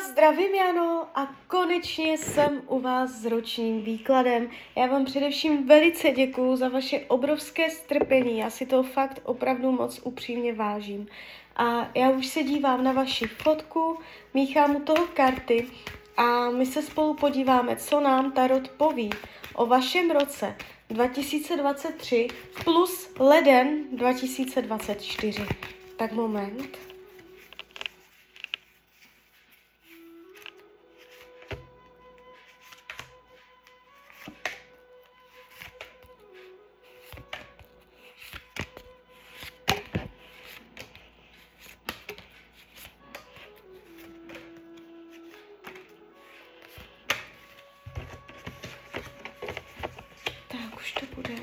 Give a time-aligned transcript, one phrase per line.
[0.00, 4.48] vás zdravím, Jano, a konečně jsem u vás s ročním výkladem.
[4.76, 10.00] Já vám především velice děkuju za vaše obrovské strpení, já si to fakt opravdu moc
[10.04, 11.06] upřímně vážím.
[11.56, 13.98] A já už se dívám na vaši fotku,
[14.34, 15.66] míchám u toho karty
[16.16, 19.10] a my se spolu podíváme, co nám Tarot poví
[19.54, 20.56] o vašem roce
[20.88, 22.28] 2023
[22.64, 25.46] plus leden 2024.
[25.96, 26.89] Tak moment.
[50.80, 51.34] Už to bude.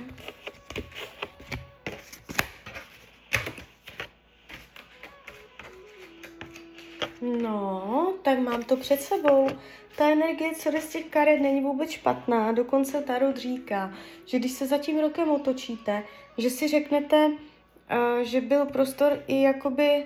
[7.22, 9.50] No, tak mám to před sebou.
[9.96, 12.52] Ta energie, co jde z těch karet, není vůbec špatná.
[12.52, 13.94] Dokonce Tarot říká,
[14.26, 16.04] že když se za tím rokem otočíte,
[16.38, 20.06] že si řeknete, uh, že byl prostor i jakoby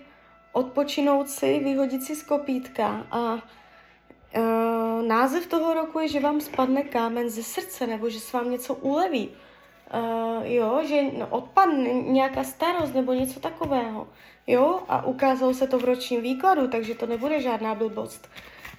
[0.54, 3.50] odpočinout si, vyhodit si z kopítka a
[4.38, 8.52] uh, název toho roku je, že vám spadne kámen ze srdce nebo že se vám
[8.52, 9.30] něco uleví
[9.94, 14.08] uh, jo, že odpadne nějaká starost nebo něco takového,
[14.48, 18.30] jo, a ukázalo se to v ročním výkladu, takže to nebude žádná blbost.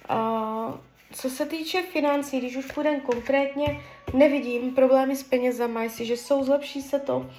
[0.09, 0.75] Uh,
[1.13, 3.81] co se týče financí, když už půjdem konkrétně,
[4.13, 7.29] nevidím problémy s penězama, jestliže jsou, zlepší se to.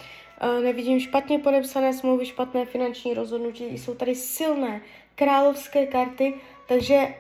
[0.63, 4.81] Nevidím špatně podepsané smlouvy, špatné finanční rozhodnutí, jsou tady silné
[5.15, 6.35] královské karty,
[6.69, 7.15] takže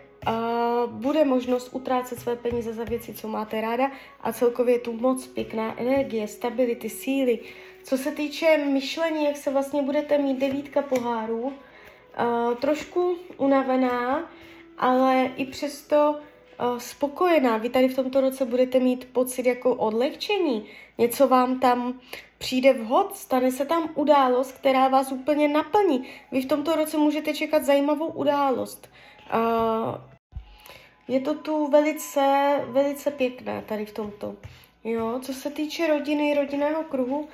[0.86, 5.26] bude možnost utrácet své peníze za věci, co máte ráda a celkově je tu moc
[5.26, 7.38] pěkná energie, stability, síly.
[7.82, 14.30] Co se týče myšlení, jak se vlastně budete mít devítka pohárů, uh, trošku unavená,
[14.78, 16.16] ale i přesto
[16.60, 17.56] uh, spokojená.
[17.56, 20.66] Vy tady v tomto roce budete mít pocit jako odlehčení.
[20.98, 22.00] Něco vám tam
[22.38, 26.04] přijde vhod, stane se tam událost, která vás úplně naplní.
[26.32, 28.90] Vy v tomto roce můžete čekat zajímavou událost.
[29.34, 30.13] Uh,
[31.08, 34.36] je to tu velice, velice pěkné tady v tomto.
[34.84, 37.28] Jo, co se týče rodiny, rodinného kruhu,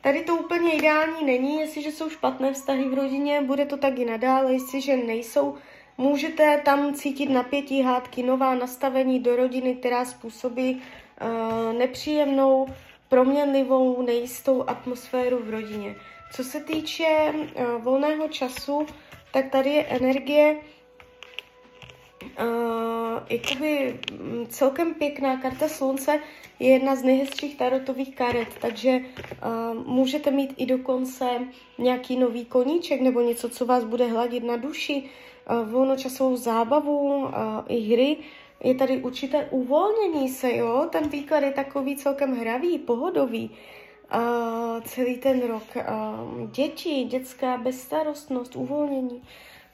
[0.00, 4.04] tady to úplně ideální není, jestliže jsou špatné vztahy v rodině, bude to tak i
[4.04, 5.54] nadále, jestliže nejsou,
[5.98, 10.82] můžete tam cítit napětí, hádky, nová nastavení do rodiny, která způsobí
[11.22, 12.66] uh, nepříjemnou,
[13.08, 15.94] proměnlivou, nejistou atmosféru v rodině.
[16.32, 18.86] Co se týče uh, volného času,
[19.32, 20.56] tak tady je energie,
[23.30, 26.20] jakoby mm, celkem pěkná karta slunce
[26.58, 31.24] je jedna z nejhezčích tarotových karet, takže uh, můžete mít i dokonce
[31.78, 35.02] nějaký nový koníček nebo něco, co vás bude hladit na duši,
[35.50, 37.30] uh, volnočasovou zábavu uh,
[37.68, 38.16] i hry.
[38.64, 40.86] Je tady určité uvolnění se, jo?
[40.92, 43.50] Ten výklad je takový celkem hravý, pohodový.
[44.14, 45.62] Uh, celý ten rok.
[45.76, 49.22] Uh, děti, dětská bezstarostnost, uvolnění.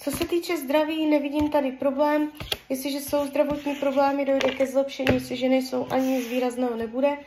[0.02, 2.32] Co se týče zdraví, nevidím tady problém.
[2.68, 7.18] Jestliže jsou zdravotní problémy, dojde ke zlepšení, jestliže nejsou ani nic výrazného nebude.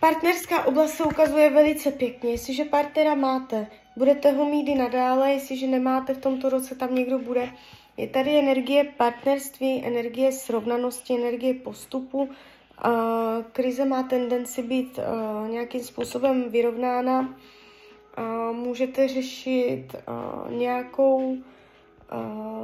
[0.00, 2.30] Partnerská oblast se ukazuje velice pěkně.
[2.30, 3.66] Jestliže partnera máte,
[3.96, 7.50] budete ho mít i nadále, jestliže nemáte v tomto roce, tam někdo bude.
[7.96, 12.18] Je tady energie partnerství, energie srovnanosti, energie postupu.
[12.18, 12.30] Uh,
[13.52, 17.20] krize má tendenci být uh, nějakým způsobem vyrovnána.
[18.18, 19.86] Uh, můžete řešit
[20.50, 21.36] nějakou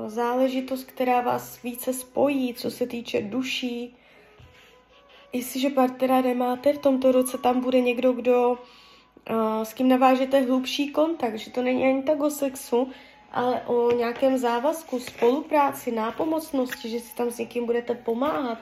[0.06, 3.96] záležitost, která vás více spojí, co se týče duší.
[5.32, 8.58] Jestliže partnera nemáte, v tomto roce tam bude někdo, kdo
[9.62, 12.90] s kým navážete hlubší kontakt, že to není ani tak o sexu,
[13.32, 18.58] ale o nějakém závazku, spolupráci, nápomocnosti, že si tam s někým budete pomáhat.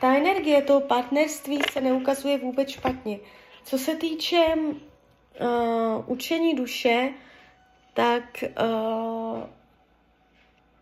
[0.00, 3.18] Ta energie toho partnerství se neukazuje vůbec špatně.
[3.64, 7.12] Co se týče uh, učení duše,
[7.94, 9.42] tak uh,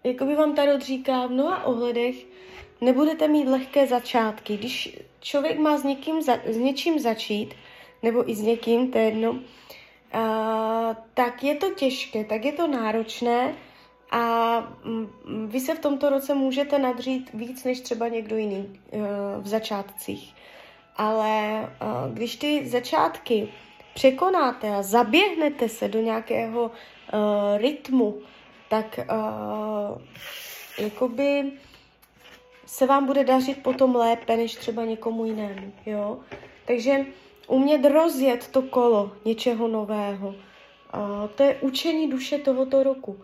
[0.05, 2.17] jako by vám Tarot říká v mnoha ohledech,
[2.81, 4.57] nebudete mít lehké začátky.
[4.57, 7.55] Když člověk má s, někým za, s něčím začít,
[8.03, 9.41] nebo i s někým, to je jedno, uh,
[11.15, 13.55] tak je to těžké, tak je to náročné
[14.11, 15.13] a um,
[15.49, 19.03] vy se v tomto roce můžete nadřít víc než třeba někdo jiný uh,
[19.41, 20.35] v začátcích.
[20.97, 23.49] Ale uh, když ty začátky
[23.95, 26.71] překonáte a zaběhnete se do nějakého uh,
[27.57, 28.19] rytmu,
[28.71, 29.99] tak uh,
[30.79, 31.53] jakoby
[32.67, 36.19] se vám bude dařit potom lépe než třeba někomu jinému, jo.
[36.67, 37.07] Takže
[37.49, 40.35] umět rozjet to kolo něčeho nového, uh,
[41.35, 43.21] to je učení duše tohoto roku.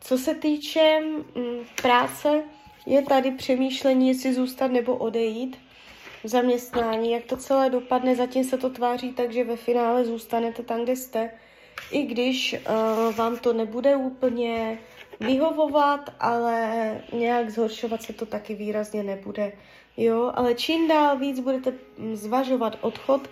[0.00, 1.00] Co se týče
[1.34, 1.44] um,
[1.82, 2.42] práce,
[2.86, 5.58] je tady přemýšlení, jestli zůstat nebo odejít
[6.24, 10.62] v zaměstnání, jak to celé dopadne, zatím se to tváří tak, že ve finále zůstanete
[10.62, 11.30] tam, kde jste,
[11.90, 12.56] i když
[13.08, 14.78] uh, vám to nebude úplně
[15.20, 19.52] vyhovovat, ale nějak zhoršovat se to taky výrazně nebude.
[19.96, 21.72] Jo, ale čím dál víc budete
[22.12, 23.30] zvažovat odchod,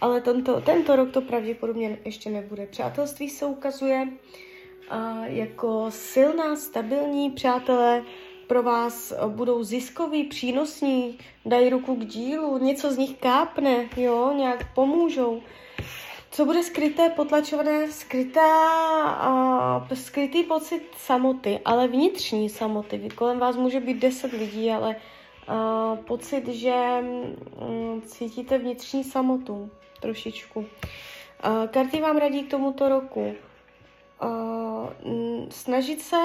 [0.00, 2.66] ale tento, tento rok to pravděpodobně ještě nebude.
[2.66, 8.02] Přátelství se ukazuje uh, jako silná, stabilní přátelé,
[8.50, 14.74] pro vás budou ziskoví, přínosní, dají ruku k dílu, něco z nich kápne, jo, nějak
[14.74, 15.42] pomůžou.
[16.30, 18.46] Co bude skryté, potlačované, skrytá,
[19.90, 23.08] uh, skrytý pocit samoty, ale vnitřní samoty.
[23.14, 30.60] Kolem vás může být deset lidí, ale uh, pocit, že um, cítíte vnitřní samotu trošičku.
[30.60, 30.66] Uh,
[31.70, 33.34] karty vám radí k tomuto roku.
[34.22, 34.88] Uh,
[35.48, 36.16] snažit se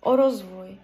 [0.00, 0.78] o rozvoj,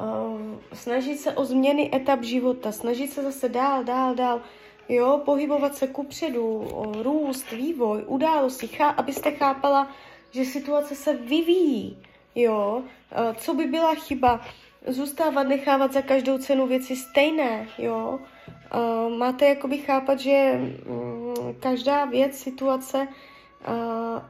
[0.00, 0.40] uh,
[0.72, 4.40] snažit se o změny etap života, snažit se zase dál, dál, dál,
[4.88, 6.68] jo, pohybovat se kupředu,
[7.02, 9.90] růst, vývoj, události, chá, abyste chápala,
[10.30, 11.98] že situace se vyvíjí,
[12.34, 14.40] jo, uh, co by byla chyba,
[14.86, 18.18] zůstávat, nechávat za každou cenu věci stejné, jo,
[18.74, 23.74] uh, máte jakoby chápat, že um, každá věc, situace, uh,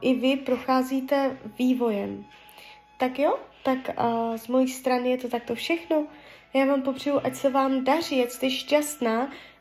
[0.01, 2.25] i vy procházíte vývojem.
[2.97, 3.77] Tak jo, tak
[4.35, 6.05] z mojí strany je to takto všechno.
[6.53, 9.31] Já vám popřeju, ať se vám daří, ať jste šťastná